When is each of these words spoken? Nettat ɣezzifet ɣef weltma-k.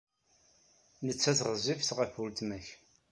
Nettat 1.05 1.39
ɣezzifet 1.47 1.89
ɣef 1.97 2.13
weltma-k. 2.21 2.67